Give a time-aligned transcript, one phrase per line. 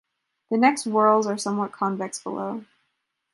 [0.49, 2.65] The next whorls are somewhat convex below.